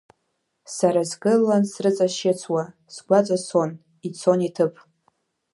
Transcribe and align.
Сара 0.75 1.01
сгылан 1.09 1.63
срыҵашьыцуа, 1.71 2.63
сгәаҵа 2.93 3.37
цон, 3.45 3.71
ицон 4.07 4.39
иҭыԥ. 4.47 4.73